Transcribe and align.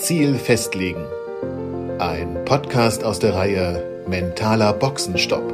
Ziel 0.00 0.36
festlegen. 0.36 1.04
Ein 1.98 2.46
Podcast 2.46 3.04
aus 3.04 3.18
der 3.18 3.34
Reihe 3.34 4.04
Mentaler 4.08 4.72
Boxenstopp. 4.72 5.52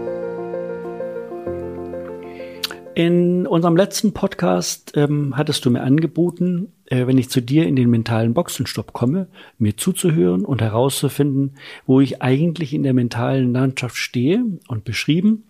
In 2.95 3.49
unserem 3.49 3.77
letzten 3.77 4.15
Podcast 4.15 4.93
ähm, 4.95 5.37
hattest 5.37 5.65
du 5.65 5.71
mir 5.71 5.83
angeboten, 5.83 6.73
äh, 6.85 7.09
wenn 7.09 7.19
ich 7.19 7.29
zu 7.29 7.43
dir 7.43 7.67
in 7.67 7.75
den 7.75 7.91
mentalen 7.91 8.35
Boxenstopp 8.35 8.93
komme, 8.93 9.27
mir 9.59 9.77
zuzuhören 9.77 10.45
und 10.45 10.63
herauszufinden, 10.63 11.57
wo 11.85 12.01
ich 12.01 12.23
eigentlich 12.23 12.73
in 12.73 12.85
der 12.85 12.95
mentalen 12.95 13.53
Landschaft 13.53 13.97
stehe 13.97 14.45
und 14.69 14.85
beschrieben, 14.85 15.49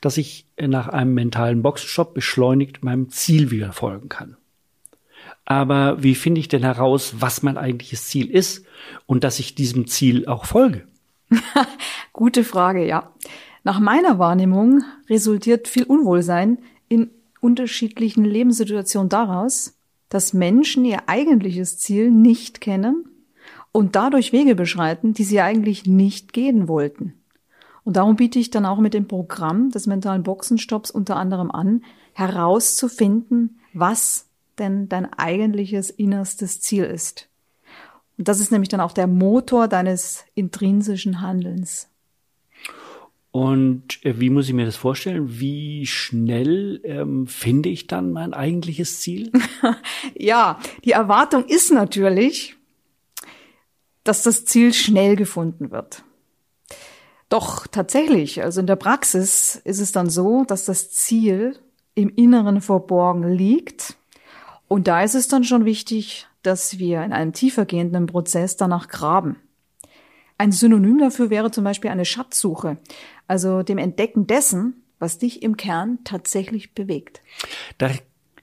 dass 0.00 0.18
ich 0.18 0.46
nach 0.56 0.86
einem 0.86 1.14
mentalen 1.14 1.62
Boxenstopp 1.62 2.14
beschleunigt 2.14 2.84
meinem 2.84 3.10
Ziel 3.10 3.50
wieder 3.50 3.72
folgen 3.72 4.08
kann. 4.08 4.36
Aber 5.46 6.02
wie 6.02 6.16
finde 6.16 6.40
ich 6.40 6.48
denn 6.48 6.64
heraus, 6.64 7.14
was 7.20 7.42
mein 7.42 7.56
eigentliches 7.56 8.06
Ziel 8.08 8.28
ist 8.28 8.66
und 9.06 9.24
dass 9.24 9.38
ich 9.38 9.54
diesem 9.54 9.86
Ziel 9.86 10.26
auch 10.26 10.44
folge? 10.44 10.86
Gute 12.12 12.44
Frage, 12.44 12.86
ja. 12.86 13.12
Nach 13.64 13.80
meiner 13.80 14.18
Wahrnehmung 14.18 14.82
resultiert 15.08 15.68
viel 15.68 15.84
Unwohlsein 15.84 16.58
in 16.88 17.10
unterschiedlichen 17.40 18.24
Lebenssituationen 18.24 19.08
daraus, 19.08 19.74
dass 20.08 20.32
Menschen 20.32 20.84
ihr 20.84 21.08
eigentliches 21.08 21.78
Ziel 21.78 22.10
nicht 22.10 22.60
kennen 22.60 23.08
und 23.72 23.94
dadurch 23.94 24.32
Wege 24.32 24.54
beschreiten, 24.54 25.14
die 25.14 25.24
sie 25.24 25.40
eigentlich 25.40 25.86
nicht 25.86 26.32
gehen 26.32 26.66
wollten. 26.68 27.14
Und 27.84 27.96
darum 27.96 28.16
biete 28.16 28.40
ich 28.40 28.50
dann 28.50 28.66
auch 28.66 28.78
mit 28.78 28.94
dem 28.94 29.06
Programm 29.06 29.70
des 29.70 29.86
mentalen 29.86 30.24
Boxenstopps 30.24 30.90
unter 30.90 31.16
anderem 31.16 31.52
an, 31.52 31.84
herauszufinden, 32.14 33.60
was 33.74 34.25
denn 34.58 34.88
dein 34.88 35.12
eigentliches 35.12 35.90
innerstes 35.90 36.60
Ziel 36.60 36.84
ist. 36.84 37.28
Und 38.18 38.28
das 38.28 38.40
ist 38.40 38.50
nämlich 38.50 38.68
dann 38.68 38.80
auch 38.80 38.92
der 38.92 39.06
Motor 39.06 39.68
deines 39.68 40.24
intrinsischen 40.34 41.20
Handelns. 41.20 41.88
Und 43.30 44.02
äh, 44.02 44.18
wie 44.18 44.30
muss 44.30 44.48
ich 44.48 44.54
mir 44.54 44.64
das 44.64 44.76
vorstellen? 44.76 45.38
Wie 45.38 45.84
schnell 45.84 46.80
ähm, 46.84 47.26
finde 47.26 47.68
ich 47.68 47.86
dann 47.86 48.12
mein 48.12 48.32
eigentliches 48.32 49.00
Ziel? 49.00 49.30
ja, 50.14 50.58
die 50.84 50.92
Erwartung 50.92 51.44
ist 51.44 51.70
natürlich, 51.70 52.56
dass 54.04 54.22
das 54.22 54.46
Ziel 54.46 54.72
schnell 54.72 55.16
gefunden 55.16 55.70
wird. 55.70 56.02
Doch 57.28 57.66
tatsächlich, 57.66 58.42
also 58.42 58.60
in 58.60 58.66
der 58.66 58.76
Praxis 58.76 59.60
ist 59.64 59.80
es 59.80 59.92
dann 59.92 60.08
so, 60.08 60.44
dass 60.44 60.64
das 60.64 60.90
Ziel 60.92 61.58
im 61.94 62.08
Inneren 62.08 62.62
verborgen 62.62 63.28
liegt. 63.28 63.96
Und 64.68 64.88
da 64.88 65.02
ist 65.02 65.14
es 65.14 65.28
dann 65.28 65.44
schon 65.44 65.64
wichtig, 65.64 66.26
dass 66.42 66.78
wir 66.78 67.02
in 67.02 67.12
einem 67.12 67.32
tiefergehenden 67.32 68.06
Prozess 68.06 68.56
danach 68.56 68.88
graben. 68.88 69.36
Ein 70.38 70.52
Synonym 70.52 70.98
dafür 70.98 71.30
wäre 71.30 71.50
zum 71.50 71.64
Beispiel 71.64 71.90
eine 71.90 72.04
Schatzsuche, 72.04 72.76
also 73.26 73.62
dem 73.62 73.78
Entdecken 73.78 74.26
dessen, 74.26 74.82
was 74.98 75.18
dich 75.18 75.42
im 75.42 75.56
Kern 75.56 75.98
tatsächlich 76.04 76.74
bewegt. 76.74 77.22
Da 77.78 77.90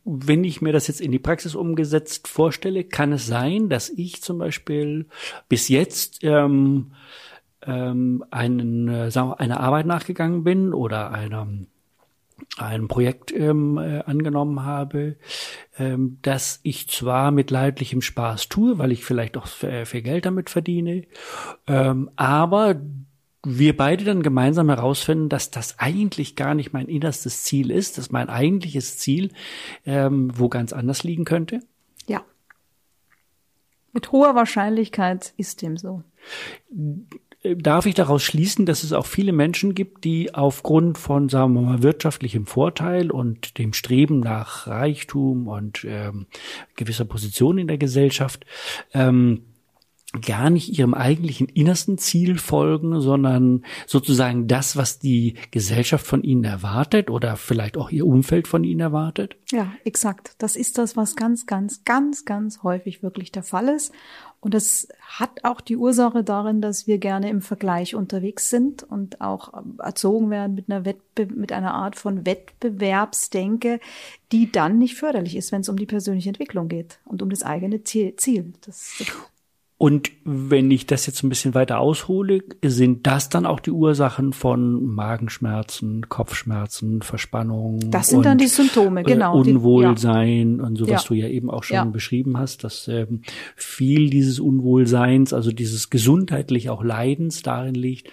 wenn 0.05 0.43
ich 0.43 0.61
mir 0.61 0.73
das 0.73 0.87
jetzt 0.87 1.01
in 1.01 1.11
die 1.11 1.19
Praxis 1.19 1.55
umgesetzt 1.55 2.27
vorstelle, 2.27 2.83
kann 2.83 3.13
es 3.13 3.25
sein, 3.25 3.69
dass 3.69 3.89
ich 3.89 4.21
zum 4.21 4.37
Beispiel 4.37 5.07
bis 5.47 5.69
jetzt 5.69 6.19
ähm, 6.23 6.91
ähm, 7.61 8.25
einen, 8.29 8.89
äh, 8.89 9.09
wir, 9.11 9.39
einer 9.39 9.61
Arbeit 9.61 9.85
nachgegangen 9.85 10.43
bin 10.43 10.73
oder 10.73 11.11
einer 11.11 11.47
ein 12.57 12.87
Projekt 12.87 13.31
ähm, 13.31 13.77
äh, 13.77 13.99
angenommen 14.01 14.63
habe, 14.63 15.17
ähm, 15.77 16.19
dass 16.21 16.59
ich 16.63 16.89
zwar 16.89 17.31
mit 17.31 17.51
leidlichem 17.51 18.01
Spaß 18.01 18.49
tue, 18.49 18.77
weil 18.77 18.91
ich 18.91 19.03
vielleicht 19.05 19.37
auch 19.37 19.47
viel 19.47 20.01
Geld 20.01 20.25
damit 20.25 20.49
verdiene, 20.49 21.03
ähm, 21.67 22.09
aber 22.15 22.81
wir 23.45 23.75
beide 23.75 24.05
dann 24.05 24.23
gemeinsam 24.23 24.69
herausfinden, 24.69 25.29
dass 25.29 25.51
das 25.51 25.77
eigentlich 25.79 26.35
gar 26.35 26.55
nicht 26.55 26.71
mein 26.71 26.87
innerstes 26.87 27.43
Ziel 27.43 27.71
ist, 27.71 27.97
dass 27.97 28.11
mein 28.11 28.29
eigentliches 28.29 28.97
Ziel 28.97 29.31
ähm, 29.85 30.31
wo 30.33 30.47
ganz 30.47 30.71
anders 30.71 31.03
liegen 31.03 31.25
könnte? 31.25 31.59
Ja. 32.07 32.23
Mit 33.91 34.11
hoher 34.11 34.35
Wahrscheinlichkeit 34.35 35.33
ist 35.37 35.61
dem 35.61 35.77
so 35.77 36.03
darf 37.43 37.85
ich 37.85 37.95
daraus 37.95 38.23
schließen, 38.23 38.65
dass 38.65 38.83
es 38.83 38.93
auch 38.93 39.05
viele 39.05 39.33
Menschen 39.33 39.75
gibt, 39.75 40.05
die 40.05 40.33
aufgrund 40.33 40.97
von, 40.97 41.27
sagen 41.29 41.53
wir 41.53 41.61
mal, 41.61 41.83
wirtschaftlichem 41.83 42.45
Vorteil 42.45 43.11
und 43.11 43.57
dem 43.57 43.73
Streben 43.73 44.21
nach 44.21 44.67
Reichtum 44.67 45.47
und 45.47 45.85
ähm, 45.85 46.27
gewisser 46.75 47.05
Position 47.05 47.57
in 47.57 47.67
der 47.67 47.77
Gesellschaft 47.77 48.45
ähm, 48.93 49.41
gar 50.21 50.49
nicht 50.49 50.77
ihrem 50.77 50.93
eigentlichen 50.93 51.47
innersten 51.47 51.97
Ziel 51.97 52.37
folgen, 52.37 53.01
sondern 53.01 53.65
sozusagen 53.87 54.47
das, 54.47 54.77
was 54.77 54.99
die 54.99 55.35
Gesellschaft 55.49 56.05
von 56.05 56.23
ihnen 56.23 56.43
erwartet 56.43 57.09
oder 57.09 57.35
vielleicht 57.35 57.77
auch 57.77 57.89
ihr 57.89 58.05
Umfeld 58.05 58.47
von 58.47 58.63
ihnen 58.63 58.79
erwartet? 58.79 59.35
Ja, 59.51 59.73
exakt. 59.83 60.35
Das 60.37 60.55
ist 60.55 60.77
das, 60.77 60.95
was 60.95 61.15
ganz, 61.15 61.47
ganz, 61.47 61.83
ganz, 61.83 62.25
ganz 62.25 62.61
häufig 62.61 63.01
wirklich 63.01 63.31
der 63.31 63.43
Fall 63.43 63.69
ist. 63.69 63.91
Und 64.43 64.53
das 64.53 64.89
hat 64.99 65.45
auch 65.45 65.61
die 65.61 65.77
Ursache 65.77 66.21
darin, 66.21 66.59
dass 66.59 66.85
wir 66.85 66.97
gerne 66.97 67.29
im 67.29 67.41
Vergleich 67.41 67.95
unterwegs 67.95 68.49
sind 68.49 68.83
und 68.83 69.21
auch 69.21 69.53
erzogen 69.79 70.29
werden 70.29 70.53
mit 70.53 70.69
einer, 70.69 70.83
Wettbe 70.83 71.27
mit 71.27 71.53
einer 71.53 71.73
Art 71.73 71.95
von 71.95 72.25
Wettbewerbsdenke, 72.25 73.79
die 74.33 74.51
dann 74.51 74.79
nicht 74.79 74.95
förderlich 74.95 75.37
ist, 75.37 75.53
wenn 75.53 75.61
es 75.61 75.69
um 75.69 75.77
die 75.77 75.85
persönliche 75.85 76.27
Entwicklung 76.27 76.67
geht 76.67 76.99
und 77.05 77.21
um 77.21 77.29
das 77.29 77.43
eigene 77.43 77.85
Ziel. 77.85 78.53
Das 78.65 79.01
und 79.77 80.11
wenn 80.23 80.71
ich 80.71 80.85
das 80.85 81.07
jetzt 81.07 81.23
ein 81.23 81.29
bisschen 81.29 81.55
weiter 81.55 81.79
aushole, 81.79 82.43
sind 82.63 83.05
das 83.05 83.29
dann 83.29 83.45
auch 83.45 83.59
die 83.59 83.71
Ursachen 83.71 84.31
von 84.31 84.85
Magenschmerzen, 84.85 86.07
Kopfschmerzen, 86.07 87.01
Verspannungen? 87.01 87.91
Das 87.91 88.07
sind 88.07 88.19
und, 88.19 88.25
dann 88.25 88.37
die 88.37 88.47
Symptome, 88.47 89.01
äh, 89.01 89.03
genau. 89.03 89.37
Unwohlsein 89.37 90.53
die, 90.53 90.57
ja. 90.61 90.63
und 90.63 90.75
so, 90.77 90.87
was 90.87 91.03
ja. 91.03 91.07
du 91.07 91.13
ja 91.15 91.27
eben 91.27 91.49
auch 91.49 91.63
schon 91.63 91.75
ja. 91.75 91.83
beschrieben 91.85 92.37
hast, 92.37 92.63
dass 92.63 92.87
ähm, 92.87 93.23
viel 93.55 94.09
dieses 94.09 94.39
Unwohlseins, 94.39 95.33
also 95.33 95.51
dieses 95.51 95.89
gesundheitlich 95.89 96.69
auch 96.69 96.83
Leidens 96.83 97.41
darin 97.41 97.75
liegt, 97.75 98.09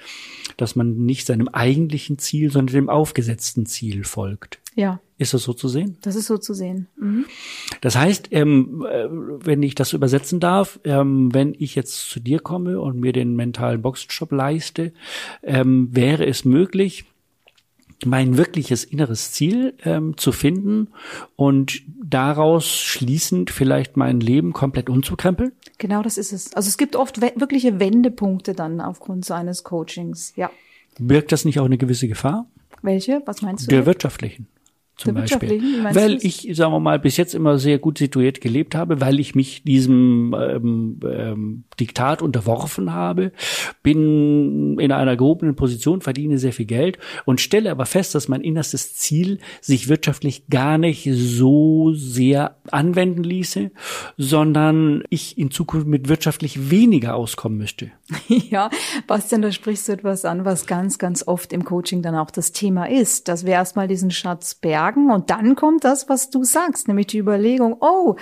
dass 0.56 0.76
man 0.76 1.04
nicht 1.04 1.26
seinem 1.26 1.48
eigentlichen 1.48 2.18
Ziel, 2.18 2.50
sondern 2.50 2.74
dem 2.74 2.88
aufgesetzten 2.90 3.66
Ziel 3.66 4.04
folgt. 4.04 4.60
Ja. 4.74 5.00
Ist 5.18 5.34
das 5.34 5.42
so 5.42 5.52
zu 5.52 5.68
sehen? 5.68 5.98
Das 6.00 6.16
ist 6.16 6.26
so 6.26 6.38
zu 6.38 6.54
sehen. 6.54 6.86
Mhm. 6.98 7.26
Das 7.80 7.96
heißt, 7.96 8.28
ähm, 8.30 8.86
äh, 8.88 9.06
wenn 9.10 9.62
ich 9.62 9.74
das 9.74 9.92
übersetzen 9.92 10.40
darf, 10.40 10.80
ähm, 10.84 11.32
wenn 11.32 11.54
ich 11.58 11.74
jetzt 11.74 12.10
zu 12.10 12.20
dir 12.20 12.40
komme 12.40 12.80
und 12.80 12.98
mir 12.98 13.12
den 13.12 13.36
mentalen 13.36 13.82
Boxenstopp 13.82 14.32
leiste, 14.32 14.92
ähm, 15.42 15.88
wäre 15.92 16.26
es 16.26 16.44
möglich, 16.44 17.04
mein 18.04 18.36
wirkliches 18.36 18.84
inneres 18.84 19.32
Ziel 19.32 19.74
ähm, 19.84 20.16
zu 20.16 20.32
finden 20.32 20.88
und 21.36 21.82
daraus 22.02 22.66
schließend 22.66 23.50
vielleicht 23.50 23.96
mein 23.96 24.20
Leben 24.20 24.52
komplett 24.52 24.88
umzukrempeln? 24.88 25.52
Genau, 25.78 26.02
das 26.02 26.16
ist 26.16 26.32
es. 26.32 26.54
Also 26.54 26.68
es 26.68 26.78
gibt 26.78 26.96
oft 26.96 27.20
we 27.20 27.32
wirkliche 27.36 27.78
Wendepunkte 27.78 28.54
dann 28.54 28.80
aufgrund 28.80 29.24
seines 29.24 29.64
Coachings, 29.64 30.32
ja. 30.36 30.50
Birgt 30.98 31.32
das 31.32 31.44
nicht 31.44 31.60
auch 31.60 31.64
eine 31.66 31.78
gewisse 31.78 32.08
Gefahr? 32.08 32.46
Welche? 32.82 33.22
Was 33.26 33.42
meinst 33.42 33.66
du? 33.66 33.68
Der 33.68 33.86
wirtschaftlichen 33.86 34.48
zum 35.00 35.14
Beispiel. 35.14 35.62
Weil 35.92 36.18
ich, 36.20 36.48
sagen 36.52 36.72
wir 36.72 36.80
mal, 36.80 36.98
bis 36.98 37.16
jetzt 37.16 37.34
immer 37.34 37.58
sehr 37.58 37.78
gut 37.78 37.98
situiert 37.98 38.40
gelebt 38.40 38.74
habe, 38.74 39.00
weil 39.00 39.18
ich 39.18 39.34
mich 39.34 39.62
diesem 39.62 40.34
ähm, 40.38 41.00
ähm, 41.04 41.64
Diktat 41.78 42.20
unterworfen 42.20 42.92
habe, 42.92 43.32
bin 43.82 44.78
in 44.78 44.92
einer 44.92 45.16
gehobenen 45.16 45.56
Position, 45.56 46.02
verdiene 46.02 46.38
sehr 46.38 46.52
viel 46.52 46.66
Geld 46.66 46.98
und 47.24 47.40
stelle 47.40 47.70
aber 47.70 47.86
fest, 47.86 48.14
dass 48.14 48.28
mein 48.28 48.42
innerstes 48.42 48.94
Ziel 48.94 49.38
sich 49.62 49.88
wirtschaftlich 49.88 50.48
gar 50.48 50.76
nicht 50.76 51.08
so 51.10 51.92
sehr 51.94 52.56
anwenden 52.70 53.24
ließe, 53.24 53.70
sondern 54.18 55.02
ich 55.08 55.38
in 55.38 55.50
Zukunft 55.50 55.86
mit 55.86 56.08
wirtschaftlich 56.08 56.70
weniger 56.70 57.14
auskommen 57.14 57.58
müsste. 57.58 57.90
Ja, 58.50 58.70
Bastian, 59.06 59.42
da 59.42 59.52
sprichst 59.52 59.86
du 59.88 59.92
etwas 59.92 60.24
an, 60.24 60.44
was 60.44 60.66
ganz, 60.66 60.98
ganz 60.98 61.26
oft 61.26 61.52
im 61.52 61.64
Coaching 61.64 62.02
dann 62.02 62.16
auch 62.16 62.30
das 62.30 62.52
Thema 62.52 62.88
ist, 62.88 63.28
dass 63.28 63.44
wir 63.44 63.52
erstmal 63.52 63.86
diesen 63.86 64.10
Schatz 64.10 64.54
bergen 64.54 64.89
und 64.96 65.30
dann 65.30 65.54
kommt 65.56 65.84
das, 65.84 66.08
was 66.08 66.30
du 66.30 66.44
sagst, 66.44 66.88
nämlich 66.88 67.08
die 67.08 67.18
Überlegung, 67.18 67.76
oh, 67.80 68.16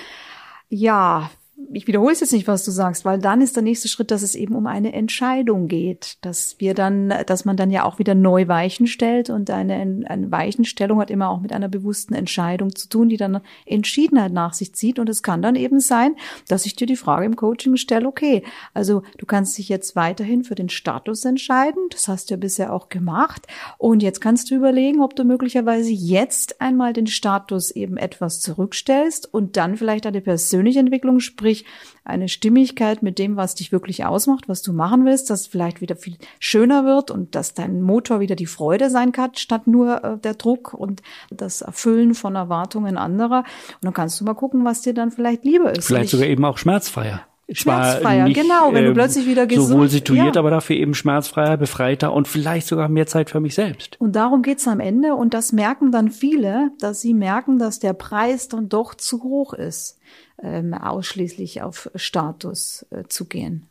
ja, 0.68 1.30
ich 1.72 1.86
wiederhole 1.86 2.12
es 2.12 2.20
jetzt 2.20 2.32
nicht, 2.32 2.46
was 2.46 2.64
du 2.64 2.70
sagst, 2.70 3.04
weil 3.04 3.18
dann 3.18 3.40
ist 3.40 3.56
der 3.56 3.64
nächste 3.64 3.88
Schritt, 3.88 4.10
dass 4.12 4.22
es 4.22 4.36
eben 4.36 4.54
um 4.54 4.66
eine 4.66 4.92
Entscheidung 4.92 5.66
geht, 5.66 6.16
dass 6.20 6.56
wir 6.58 6.72
dann, 6.72 7.12
dass 7.26 7.44
man 7.44 7.56
dann 7.56 7.70
ja 7.70 7.84
auch 7.84 7.98
wieder 7.98 8.14
neu 8.14 8.46
Weichen 8.46 8.86
stellt 8.86 9.28
und 9.28 9.50
eine, 9.50 9.74
eine 10.06 10.30
Weichenstellung 10.30 11.00
hat 11.00 11.10
immer 11.10 11.28
auch 11.28 11.40
mit 11.40 11.52
einer 11.52 11.68
bewussten 11.68 12.14
Entscheidung 12.14 12.74
zu 12.74 12.88
tun, 12.88 13.08
die 13.08 13.16
dann 13.16 13.40
Entschiedenheit 13.66 14.32
nach 14.32 14.52
sich 14.52 14.74
zieht. 14.74 14.98
Und 14.98 15.08
es 15.08 15.22
kann 15.22 15.42
dann 15.42 15.56
eben 15.56 15.80
sein, 15.80 16.14
dass 16.46 16.64
ich 16.64 16.76
dir 16.76 16.86
die 16.86 16.96
Frage 16.96 17.26
im 17.26 17.34
Coaching 17.34 17.76
stelle, 17.76 18.06
okay, 18.06 18.44
also 18.72 19.02
du 19.18 19.26
kannst 19.26 19.58
dich 19.58 19.68
jetzt 19.68 19.96
weiterhin 19.96 20.44
für 20.44 20.54
den 20.54 20.68
Status 20.68 21.24
entscheiden, 21.24 21.82
das 21.90 22.06
hast 22.06 22.30
du 22.30 22.34
ja 22.34 22.38
bisher 22.38 22.72
auch 22.72 22.88
gemacht. 22.88 23.46
Und 23.78 24.02
jetzt 24.02 24.20
kannst 24.20 24.50
du 24.50 24.54
überlegen, 24.54 25.02
ob 25.02 25.16
du 25.16 25.24
möglicherweise 25.24 25.90
jetzt 25.90 26.60
einmal 26.60 26.92
den 26.92 27.08
Status 27.08 27.72
eben 27.72 27.96
etwas 27.96 28.40
zurückstellst 28.40 29.32
und 29.32 29.56
dann 29.56 29.76
vielleicht 29.76 30.06
eine 30.06 30.20
persönliche 30.20 30.78
Entwicklung 30.78 31.18
sprichst 31.18 31.47
sprich 31.48 31.64
eine 32.04 32.28
Stimmigkeit 32.28 33.02
mit 33.02 33.18
dem, 33.18 33.36
was 33.36 33.54
dich 33.54 33.70
wirklich 33.72 34.04
ausmacht, 34.04 34.48
was 34.48 34.62
du 34.62 34.72
machen 34.72 35.04
willst, 35.04 35.30
dass 35.30 35.46
vielleicht 35.46 35.80
wieder 35.80 35.96
viel 35.96 36.16
schöner 36.38 36.84
wird 36.84 37.10
und 37.10 37.34
dass 37.34 37.54
dein 37.54 37.82
Motor 37.82 38.20
wieder 38.20 38.34
die 38.34 38.46
Freude 38.46 38.88
sein 38.90 39.12
kann, 39.12 39.34
statt 39.34 39.66
nur 39.66 40.04
äh, 40.04 40.18
der 40.18 40.34
Druck 40.34 40.72
und 40.72 41.02
das 41.30 41.60
Erfüllen 41.60 42.14
von 42.14 42.34
Erwartungen 42.34 42.96
anderer. 42.96 43.44
Und 43.74 43.84
dann 43.84 43.94
kannst 43.94 44.20
du 44.20 44.24
mal 44.24 44.34
gucken, 44.34 44.64
was 44.64 44.80
dir 44.82 44.94
dann 44.94 45.10
vielleicht 45.10 45.44
lieber 45.44 45.74
ist. 45.74 45.86
Vielleicht 45.86 46.10
sogar 46.10 46.26
eben 46.26 46.44
auch 46.44 46.58
schmerzfreier. 46.58 47.22
Schmerzfreier, 47.50 48.24
nicht, 48.24 48.38
genau, 48.38 48.74
wenn 48.74 48.84
du 48.84 48.90
ähm, 48.90 48.94
plötzlich 48.94 49.26
wieder 49.26 49.46
gesund 49.46 49.68
Sowohl 49.68 49.88
situiert, 49.88 50.34
ja. 50.34 50.40
aber 50.40 50.50
dafür 50.50 50.76
eben 50.76 50.94
schmerzfreier, 50.94 51.56
befreiter 51.56 52.12
und 52.12 52.28
vielleicht 52.28 52.66
sogar 52.66 52.90
mehr 52.90 53.06
Zeit 53.06 53.30
für 53.30 53.40
mich 53.40 53.54
selbst. 53.54 53.98
Und 54.00 54.16
darum 54.16 54.42
geht's 54.42 54.68
am 54.68 54.80
Ende 54.80 55.14
und 55.14 55.32
das 55.32 55.52
merken 55.52 55.90
dann 55.90 56.10
viele, 56.10 56.72
dass 56.78 57.00
sie 57.00 57.14
merken, 57.14 57.58
dass 57.58 57.78
der 57.78 57.94
Preis 57.94 58.48
dann 58.48 58.68
doch 58.68 58.94
zu 58.94 59.22
hoch 59.22 59.54
ist, 59.54 59.98
ähm, 60.42 60.74
ausschließlich 60.74 61.62
auf 61.62 61.90
Status 61.94 62.86
äh, 62.90 63.04
zu 63.08 63.24
gehen. 63.24 63.66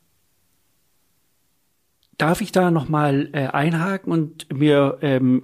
Darf 2.18 2.41
ich 2.41 2.51
da 2.51 2.71
nochmal 2.71 3.30
äh, 3.33 3.45
einhaken 3.45 4.12
und 4.12 4.51
mir 4.51 4.97
ähm, 5.01 5.44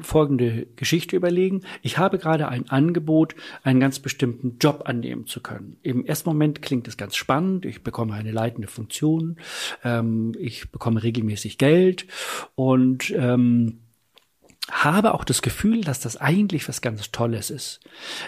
folgende 0.00 0.66
Geschichte 0.76 1.16
überlegen? 1.16 1.62
Ich 1.82 1.98
habe 1.98 2.18
gerade 2.18 2.48
ein 2.48 2.68
Angebot, 2.70 3.34
einen 3.62 3.80
ganz 3.80 3.98
bestimmten 3.98 4.58
Job 4.58 4.82
annehmen 4.86 5.26
zu 5.26 5.40
können. 5.40 5.76
Im 5.82 6.04
ersten 6.04 6.28
Moment 6.30 6.62
klingt 6.62 6.88
es 6.88 6.96
ganz 6.96 7.16
spannend. 7.16 7.66
Ich 7.66 7.82
bekomme 7.82 8.14
eine 8.14 8.32
leitende 8.32 8.68
Funktion, 8.68 9.36
ähm, 9.84 10.32
ich 10.38 10.70
bekomme 10.70 11.02
regelmäßig 11.02 11.58
Geld 11.58 12.06
und 12.54 13.12
ähm, 13.16 13.81
habe 14.70 15.14
auch 15.14 15.24
das 15.24 15.42
Gefühl, 15.42 15.80
dass 15.82 16.00
das 16.00 16.16
eigentlich 16.16 16.68
was 16.68 16.80
ganz 16.80 17.10
Tolles 17.10 17.50
ist. 17.50 17.80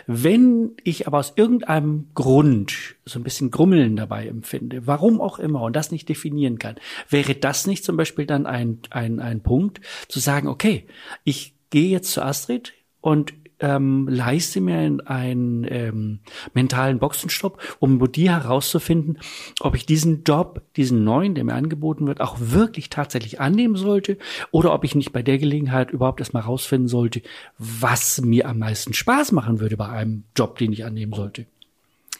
Wenn 0.06 0.72
ich 0.82 1.06
aber 1.06 1.18
aus 1.18 1.34
irgendeinem 1.36 2.08
Grund 2.14 2.96
so 3.04 3.20
ein 3.20 3.22
bisschen 3.22 3.50
Grummeln 3.50 3.96
dabei 3.96 4.26
empfinde, 4.26 4.86
warum 4.86 5.20
auch 5.20 5.38
immer, 5.38 5.62
und 5.62 5.76
das 5.76 5.92
nicht 5.92 6.08
definieren 6.08 6.58
kann, 6.58 6.76
wäre 7.08 7.34
das 7.34 7.66
nicht 7.66 7.84
zum 7.84 7.96
Beispiel 7.96 8.26
dann 8.26 8.46
ein, 8.46 8.80
ein, 8.90 9.20
ein 9.20 9.42
Punkt, 9.42 9.80
zu 10.08 10.18
sagen, 10.18 10.48
okay, 10.48 10.86
ich 11.22 11.54
gehe 11.70 11.88
jetzt 11.88 12.10
zu 12.10 12.22
Astrid 12.22 12.72
und 13.00 13.32
ähm, 13.64 14.06
leiste 14.08 14.60
mir 14.60 14.76
einen 15.06 15.66
ähm, 15.70 16.18
mentalen 16.52 16.98
Boxenstopp, 16.98 17.58
um 17.78 17.98
bei 17.98 18.06
dir 18.08 18.32
herauszufinden, 18.32 19.18
ob 19.60 19.74
ich 19.74 19.86
diesen 19.86 20.22
Job, 20.22 20.60
diesen 20.76 21.02
neuen, 21.02 21.34
der 21.34 21.44
mir 21.44 21.54
angeboten 21.54 22.06
wird, 22.06 22.20
auch 22.20 22.36
wirklich 22.38 22.90
tatsächlich 22.90 23.40
annehmen 23.40 23.76
sollte 23.76 24.18
oder 24.50 24.74
ob 24.74 24.84
ich 24.84 24.94
nicht 24.94 25.12
bei 25.12 25.22
der 25.22 25.38
Gelegenheit 25.38 25.90
überhaupt 25.92 26.20
erstmal 26.20 26.42
herausfinden 26.42 26.88
sollte, 26.88 27.22
was 27.56 28.20
mir 28.20 28.46
am 28.48 28.58
meisten 28.58 28.92
Spaß 28.92 29.32
machen 29.32 29.60
würde 29.60 29.78
bei 29.78 29.88
einem 29.88 30.24
Job, 30.36 30.58
den 30.58 30.72
ich 30.72 30.84
annehmen 30.84 31.14
sollte. 31.14 31.46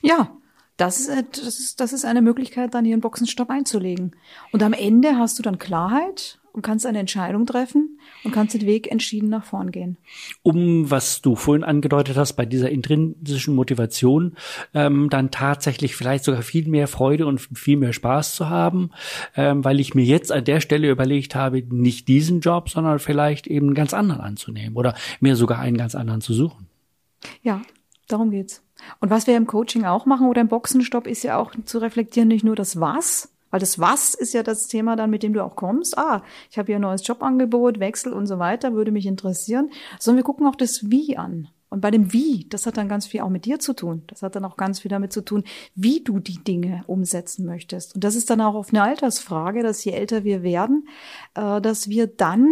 Ja, 0.00 0.30
das 0.78 1.00
ist, 1.00 1.10
das 1.32 1.60
ist, 1.60 1.80
das 1.80 1.92
ist 1.92 2.06
eine 2.06 2.22
Möglichkeit, 2.22 2.72
dann 2.72 2.86
hier 2.86 2.94
einen 2.94 3.02
Boxenstopp 3.02 3.50
einzulegen. 3.50 4.16
Und 4.50 4.62
am 4.62 4.72
Ende 4.72 5.18
hast 5.18 5.38
du 5.38 5.42
dann 5.42 5.58
Klarheit 5.58 6.38
und 6.54 6.62
kannst 6.62 6.86
eine 6.86 7.00
Entscheidung 7.00 7.46
treffen 7.46 7.98
und 8.22 8.30
kannst 8.30 8.54
den 8.54 8.64
Weg 8.64 8.90
entschieden 8.90 9.28
nach 9.28 9.44
vorn 9.44 9.72
gehen. 9.72 9.96
Um, 10.44 10.88
was 10.88 11.20
du 11.20 11.34
vorhin 11.34 11.64
angedeutet 11.64 12.16
hast, 12.16 12.34
bei 12.34 12.46
dieser 12.46 12.70
intrinsischen 12.70 13.56
Motivation, 13.56 14.36
ähm, 14.72 15.10
dann 15.10 15.32
tatsächlich 15.32 15.96
vielleicht 15.96 16.22
sogar 16.22 16.42
viel 16.42 16.68
mehr 16.68 16.86
Freude 16.86 17.26
und 17.26 17.40
viel 17.40 17.76
mehr 17.76 17.92
Spaß 17.92 18.36
zu 18.36 18.48
haben, 18.48 18.90
ähm, 19.34 19.64
weil 19.64 19.80
ich 19.80 19.94
mir 19.94 20.04
jetzt 20.04 20.30
an 20.30 20.44
der 20.44 20.60
Stelle 20.60 20.88
überlegt 20.88 21.34
habe, 21.34 21.60
nicht 21.62 22.06
diesen 22.06 22.40
Job, 22.40 22.70
sondern 22.70 23.00
vielleicht 23.00 23.48
eben 23.48 23.66
einen 23.66 23.74
ganz 23.74 23.92
anderen 23.92 24.20
anzunehmen 24.20 24.76
oder 24.76 24.94
mir 25.18 25.34
sogar 25.34 25.58
einen 25.58 25.76
ganz 25.76 25.96
anderen 25.96 26.20
zu 26.20 26.32
suchen. 26.32 26.68
Ja, 27.42 27.62
darum 28.06 28.30
geht's. 28.30 28.62
Und 29.00 29.10
was 29.10 29.26
wir 29.26 29.36
im 29.36 29.48
Coaching 29.48 29.84
auch 29.84 30.06
machen 30.06 30.28
oder 30.28 30.40
im 30.40 30.48
Boxenstopp 30.48 31.08
ist 31.08 31.24
ja 31.24 31.36
auch 31.36 31.52
zu 31.64 31.78
reflektieren, 31.78 32.28
nicht 32.28 32.44
nur 32.44 32.54
das 32.54 32.78
Was, 32.78 33.33
weil 33.54 33.60
das 33.60 33.78
Was 33.78 34.14
ist 34.14 34.34
ja 34.34 34.42
das 34.42 34.66
Thema 34.66 34.96
dann, 34.96 35.10
mit 35.10 35.22
dem 35.22 35.32
du 35.32 35.44
auch 35.44 35.54
kommst. 35.54 35.96
Ah, 35.96 36.24
ich 36.50 36.58
habe 36.58 36.66
hier 36.66 36.74
ein 36.74 36.82
neues 36.82 37.06
Jobangebot, 37.06 37.78
Wechsel 37.78 38.12
und 38.12 38.26
so 38.26 38.40
weiter, 38.40 38.74
würde 38.74 38.90
mich 38.90 39.06
interessieren. 39.06 39.70
Sondern 40.00 40.16
wir 40.16 40.24
gucken 40.24 40.48
auch 40.48 40.56
das 40.56 40.90
Wie 40.90 41.16
an. 41.16 41.46
Und 41.68 41.80
bei 41.80 41.92
dem 41.92 42.12
Wie, 42.12 42.48
das 42.50 42.66
hat 42.66 42.78
dann 42.78 42.88
ganz 42.88 43.06
viel 43.06 43.20
auch 43.20 43.28
mit 43.28 43.44
dir 43.44 43.60
zu 43.60 43.72
tun. 43.72 44.02
Das 44.08 44.22
hat 44.22 44.34
dann 44.34 44.44
auch 44.44 44.56
ganz 44.56 44.80
viel 44.80 44.88
damit 44.88 45.12
zu 45.12 45.20
tun, 45.20 45.44
wie 45.76 46.02
du 46.02 46.18
die 46.18 46.42
Dinge 46.42 46.82
umsetzen 46.88 47.46
möchtest. 47.46 47.94
Und 47.94 48.02
das 48.02 48.16
ist 48.16 48.28
dann 48.28 48.40
auch 48.40 48.56
auf 48.56 48.70
eine 48.70 48.82
Altersfrage, 48.82 49.62
dass 49.62 49.84
je 49.84 49.92
älter 49.92 50.24
wir 50.24 50.42
werden, 50.42 50.88
äh, 51.36 51.60
dass 51.60 51.88
wir 51.88 52.08
dann 52.08 52.48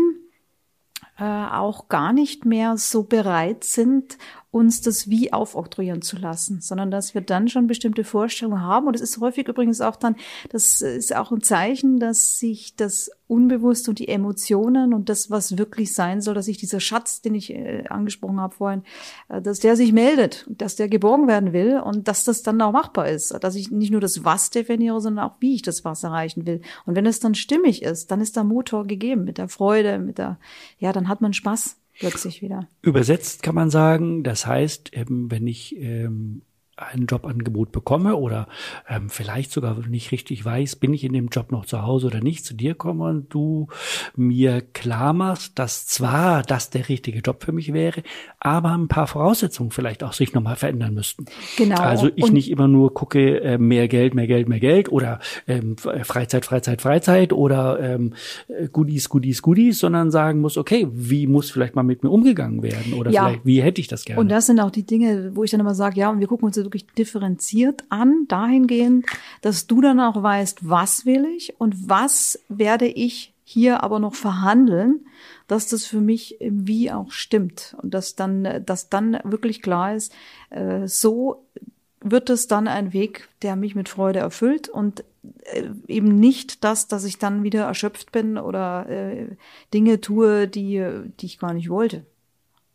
äh, 1.19 1.25
auch 1.25 1.89
gar 1.89 2.13
nicht 2.13 2.45
mehr 2.45 2.77
so 2.77 3.03
bereit 3.03 3.65
sind, 3.65 4.19
uns 4.53 4.83
das 4.83 5.09
Wie 5.09 5.33
aufoktroyieren 5.33 6.03
zu 6.03 6.19
lassen, 6.19 6.61
sondern 6.61 6.91
dass 6.91 7.15
wir 7.15 7.23
dann 7.23 7.49
schon 7.49 7.67
bestimmte 7.67 8.05
Vorstellungen 8.05 8.61
haben. 8.61 8.87
Und 8.87 8.95
es 8.95 9.01
ist 9.01 9.19
häufig 9.19 9.49
übrigens 9.49 9.81
auch 9.81 9.97
dann, 9.97 10.15
das 10.51 10.83
ist 10.83 11.17
auch 11.17 11.33
ein 11.33 11.41
Zeichen, 11.41 11.99
dass 11.99 12.39
sich 12.39 12.77
das 12.77 13.11
Unbewusste 13.29 13.91
und 13.91 13.99
die 13.99 14.09
Emotionen 14.09 14.93
und 14.93 15.09
das, 15.09 15.31
was 15.31 15.57
wirklich 15.57 15.95
sein 15.95 16.21
soll, 16.21 16.35
dass 16.35 16.45
sich 16.45 16.59
dieser 16.59 16.81
Schatz, 16.81 17.23
den 17.23 17.35
ich 17.35 17.49
äh, 17.49 17.85
angesprochen 17.89 18.41
habe 18.41 18.55
vorhin, 18.55 18.83
äh, 19.31 19.41
dass 19.41 19.61
der 19.61 19.75
sich 19.75 19.95
meldet, 19.95 20.45
dass 20.51 20.77
der 20.77 20.91
geborgen 20.91 21.29
werden 21.29 21.55
will 21.55 21.81
und 21.81 22.07
dass 22.07 22.25
das 22.25 22.43
dann 22.43 22.61
auch 22.61 22.73
machbar 22.73 23.09
ist, 23.09 23.33
dass 23.43 23.55
ich 23.55 23.71
nicht 23.71 23.91
nur 23.91 24.03
das 24.03 24.23
Was 24.23 24.51
definiere, 24.51 25.01
sondern 25.01 25.25
auch 25.25 25.37
wie 25.41 25.55
ich 25.55 25.63
das 25.63 25.83
Was 25.83 26.05
erreichen 26.05 26.45
will. 26.45 26.61
Und 26.85 26.95
wenn 26.95 27.07
es 27.07 27.21
dann 27.21 27.35
stimmig 27.35 27.83
ist, 27.83 28.11
dann 28.11 28.21
ist 28.21 28.37
der 28.37 28.45
Motor 28.45 28.87
gegeben 28.87 29.25
mit 29.25 29.39
der 29.39 29.49
Freude, 29.49 29.99
mit 29.99 30.19
der, 30.19 30.39
ja, 30.79 30.93
dann 30.93 31.09
hat 31.09 31.23
man 31.23 31.33
Spaß 31.33 31.79
plötzlich 31.99 32.43
wieder. 32.43 32.69
Übersetzt 32.83 33.43
kann 33.43 33.55
man 33.55 33.71
sagen, 33.71 34.23
das 34.23 34.47
heißt, 34.47 34.93
wenn 35.07 35.47
ich 35.47 35.77
ähm, 35.77 36.43
ein 36.77 37.07
Jobangebot 37.07 37.71
bekomme 37.71 38.17
oder 38.17 38.49
ähm, 38.89 39.11
vielleicht 39.11 39.53
sogar 39.53 39.77
nicht 39.87 40.11
richtig 40.11 40.43
weiß, 40.43 40.77
bin 40.77 40.95
ich 40.95 41.05
in 41.05 41.13
dem 41.13 41.29
Job 41.29 41.53
noch 41.53 41.67
zu 41.67 41.83
Hause 41.83 42.07
oder 42.07 42.21
nicht, 42.21 42.47
zu 42.47 42.55
dir 42.55 42.75
komme 42.75 43.05
und 43.05 43.33
du 43.33 43.69
mir 44.17 44.63
klar 44.63 45.13
machst, 45.13 45.59
dass 45.59 45.87
zwar 45.87 46.43
das 46.43 46.71
der 46.71 46.89
richtige 46.89 47.19
Job 47.19 47.45
für 47.45 47.53
mich 47.53 47.75
wäre, 47.75 48.03
aber 48.41 48.71
ein 48.73 48.89
paar 48.89 49.07
Voraussetzungen 49.07 49.71
vielleicht 49.71 50.03
auch 50.03 50.15
sich 50.15 50.33
nochmal 50.33 50.57
verändern 50.57 50.95
müssten. 50.95 51.27
Genau. 51.59 51.81
Also 51.81 52.09
ich 52.15 52.25
und 52.25 52.33
nicht 52.33 52.51
immer 52.51 52.69
nur 52.69 52.95
gucke, 52.95 53.41
äh, 53.43 53.59
mehr 53.59 53.87
Geld, 53.89 54.15
mehr 54.15 54.27
Geld, 54.27 54.49
mehr 54.49 54.61
Geld 54.61 54.91
oder 54.91 55.21
ähm, 55.47 55.77
Freizeit, 55.77 56.47
Freizeit, 56.47 56.81
Freizeit 56.81 57.35
oder 57.35 57.81
ähm, 57.81 58.15
Goodies, 58.73 59.11
Goodies, 59.11 59.43
Goodies, 59.43 59.79
sondern 59.79 60.11
sagen 60.11 60.41
muss, 60.41 60.57
okay, 60.57 60.89
wie 60.91 61.27
muss 61.27 61.51
vielleicht 61.51 61.75
mal 61.75 61.83
mit 61.83 62.03
mir 62.03 62.11
umgegangen 62.11 62.63
werden 62.63 62.95
oder 62.95 63.11
ja. 63.11 63.27
vielleicht, 63.27 63.45
wie 63.45 63.63
hätte 63.63 63.81
ich 63.81 63.89
das 63.89 64.07
gerne? 64.07 64.21
Und 64.21 64.31
das 64.31 64.47
sind 64.47 64.59
auch 64.59 64.71
die 64.71 64.87
Dinge, 64.87 65.33
wo 65.35 65.45
ich 65.45 65.51
dann 65.51 65.61
immer 65.61 65.75
sage, 65.75 66.01
ja, 66.01 66.11
und 66.11 66.21
wir 66.21 66.27
gucken 66.27 66.47
uns 66.47 66.62
wirklich 66.65 66.87
differenziert 66.87 67.85
an, 67.89 68.27
dahingehend, 68.29 69.07
dass 69.41 69.67
du 69.67 69.81
dann 69.81 70.01
auch 70.01 70.23
weißt, 70.23 70.69
was 70.69 71.07
will 71.07 71.27
ich 71.27 71.59
und 71.61 71.89
was 71.89 72.39
werde 72.49 72.87
ich 72.87 73.33
hier 73.45 73.83
aber 73.83 73.99
noch 73.99 74.15
verhandeln, 74.15 75.07
dass 75.47 75.69
das 75.69 75.85
für 75.85 76.01
mich 76.01 76.39
wie 76.41 76.91
auch 76.91 77.11
stimmt 77.11 77.77
und 77.83 77.93
dass 77.93 78.15
dann, 78.15 78.65
dass 78.65 78.89
dann 78.89 79.19
wirklich 79.25 79.63
klar 79.63 79.95
ist, 79.95 80.13
äh, 80.51 80.87
so 80.87 81.45
wird 82.01 82.31
es 82.31 82.49
dann 82.49 82.69
ein 82.69 82.93
Weg, 82.93 83.29
der 83.43 83.57
mich 83.57 83.75
mit 83.75 83.89
Freude 83.89 84.21
erfüllt 84.21 84.69
und 84.69 85.05
äh, 85.45 85.69
eben 85.87 86.19
nicht 86.19 86.65
das, 86.65 86.89
dass 86.89 87.05
ich 87.05 87.19
dann 87.19 87.43
wieder 87.43 87.65
erschöpft 87.65 88.13
bin 88.13 88.39
oder 88.39 88.89
äh, 88.89 89.37
Dinge 89.73 90.01
tue, 90.01 90.49
die, 90.49 90.85
die 91.21 91.27
ich 91.27 91.39
gar 91.39 91.53
nicht 91.53 91.69
wollte. 91.69 92.05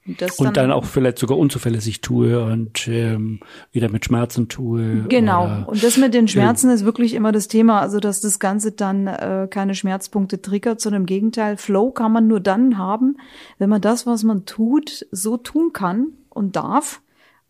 Und, 0.08 0.22
und 0.22 0.46
dann, 0.46 0.54
dann, 0.54 0.72
auch 0.72 0.86
vielleicht 0.86 1.20
sogar 1.20 1.38
unzuverlässig 1.38 2.02
tue 2.02 2.42
und 2.42 2.88
ähm, 2.88 3.42
wieder 3.72 3.90
mit 3.90 4.06
Schmerzen 4.06 4.48
tue. 4.48 5.04
Genau. 5.10 5.44
Oder, 5.44 5.70
und 5.70 5.84
das 5.84 5.98
mit 5.98 6.14
den 6.14 6.28
Schmerzen 6.28 6.70
äh, 6.70 6.74
ist 6.74 6.86
wirklich 6.86 7.14
immer 7.14 7.32
das 7.32 7.48
Thema, 7.48 7.82
also 7.82 8.00
dass 8.00 8.22
das 8.22 8.40
Ganze 8.40 8.72
dann 8.72 9.08
äh, 9.08 9.48
keine 9.50 9.76
Schmerzpunkte 9.76 10.42
triggert, 10.42 10.80
sondern 10.80 11.02
im 11.02 11.06
Gegenteil, 11.06 11.58
Flow 11.58 11.92
kann 11.92 12.14
man 12.14 12.28
nur 12.28 12.40
dann 12.40 12.78
haben, 12.78 13.18
wenn 13.58 13.70
man 13.70 13.82
das, 13.82 14.06
was 14.06 14.24
man 14.24 14.46
tut, 14.46 15.06
so 15.12 15.36
tun 15.36 15.74
kann 15.74 16.08
und 16.30 16.56
darf, 16.56 17.02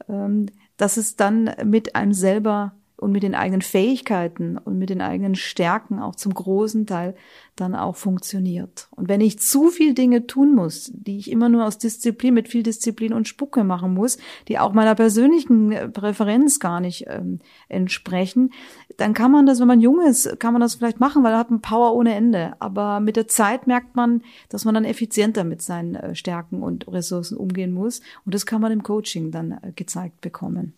ähm, 0.10 0.48
dass 0.78 0.98
es 0.98 1.16
dann 1.16 1.52
mit 1.64 1.96
einem 1.96 2.14
selber 2.14 2.74
und 2.98 3.12
mit 3.12 3.24
den 3.24 3.36
eigenen 3.36 3.62
Fähigkeiten 3.62 4.58
und 4.58 4.80
mit 4.80 4.89
den 4.89 5.01
eigenen 5.01 5.36
Stärken 5.36 6.00
auch 6.00 6.16
zum 6.16 6.34
großen 6.34 6.88
Teil 6.88 7.16
dann 7.56 7.75
auch 7.75 7.96
funktioniert. 7.96 8.88
Und 8.92 9.08
wenn 9.08 9.22
ich 9.22 9.39
zu 9.39 9.70
viel 9.70 9.94
Dinge 9.94 10.25
tun 10.25 10.56
muss, 10.56 10.92
die 10.94 11.18
ich 11.18 11.32
immer 11.32 11.48
nur 11.48 11.66
aus 11.66 11.77
Disziplin, 11.77 12.34
mit 12.34 12.48
viel 12.48 12.63
Disziplin 12.63 13.13
und 13.13 13.27
Spucke 13.27 13.63
machen 13.63 13.94
muss, 13.94 14.18
die 14.48 14.58
auch 14.58 14.74
meiner 14.74 14.96
persönlichen 14.96 15.92
Präferenz 15.94 16.60
gar 16.60 16.80
nicht 16.80 17.06
ähm, 17.08 17.39
entsprechen, 17.70 18.51
dann 18.98 19.13
kann 19.13 19.32
man 19.32 19.46
das, 19.46 19.60
wenn 19.60 19.68
man 19.68 19.82
jung 19.82 20.01
ist, 20.01 20.39
kann 20.39 20.54
man 20.54 20.62
das 20.62 20.75
vielleicht 20.75 21.00
machen, 21.00 21.24
weil 21.24 21.34
er 21.34 21.39
hat 21.39 21.51
ein 21.51 21.62
Power 21.62 21.94
ohne 21.94 22.16
Ende. 22.16 22.54
Aber 22.60 23.00
mit 23.00 23.16
der 23.16 23.27
Zeit 23.27 23.68
merkt 23.68 23.96
man, 23.96 24.24
dass 24.50 24.66
man 24.66 24.74
dann 24.74 24.86
effizienter 24.86 25.44
mit 25.44 25.62
seinen 25.62 25.96
äh, 25.96 26.16
Stärken 26.16 26.63
und 26.63 26.88
Ressourcen 26.88 27.38
umgehen 27.38 27.74
muss. 27.74 28.01
Und 28.25 28.34
das 28.34 28.48
kann 28.48 28.62
man 28.62 28.72
im 28.72 28.82
Coaching 28.82 29.30
dann 29.30 29.51
äh, 29.51 29.72
gezeigt 29.75 30.22
bekommen. 30.22 30.74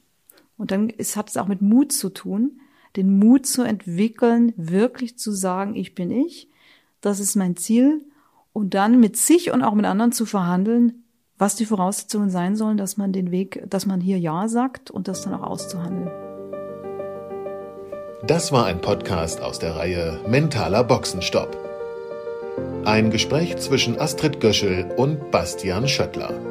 Und 0.59 0.71
dann 0.71 0.89
ist, 0.89 1.15
hat 1.15 1.29
es 1.29 1.37
auch 1.37 1.47
mit 1.47 1.61
Mut 1.61 1.93
zu 1.93 2.09
tun, 2.09 2.59
den 2.97 3.17
Mut 3.17 3.45
zu 3.45 3.63
entwickeln, 3.63 4.53
wirklich 4.57 5.17
zu 5.17 5.31
sagen, 5.31 5.73
ich 5.73 5.95
bin 5.95 6.11
ich, 6.11 6.49
das 6.99 7.21
ist 7.21 7.35
mein 7.35 7.55
Ziel, 7.55 8.03
und 8.51 8.73
dann 8.73 8.99
mit 8.99 9.15
sich 9.15 9.51
und 9.51 9.63
auch 9.63 9.73
mit 9.73 9.85
anderen 9.85 10.11
zu 10.11 10.25
verhandeln, 10.25 11.05
was 11.37 11.55
die 11.55 11.65
Voraussetzungen 11.65 12.29
sein 12.29 12.57
sollen, 12.57 12.75
dass 12.75 12.97
man 12.97 13.13
den 13.13 13.31
Weg, 13.31 13.63
dass 13.69 13.85
man 13.85 14.01
hier 14.01 14.19
Ja 14.19 14.49
sagt 14.49 14.91
und 14.91 15.07
das 15.07 15.21
dann 15.21 15.33
auch 15.33 15.43
auszuhandeln. 15.43 16.11
Das 18.27 18.51
war 18.51 18.65
ein 18.65 18.81
Podcast 18.81 19.41
aus 19.41 19.59
der 19.59 19.77
Reihe 19.77 20.19
Mentaler 20.27 20.83
Boxenstopp. 20.83 21.57
Ein 22.83 23.11
Gespräch 23.11 23.55
zwischen 23.57 23.97
Astrid 23.97 24.41
Göschel 24.41 24.91
und 24.97 25.31
Bastian 25.31 25.87
Schöttler. 25.87 26.49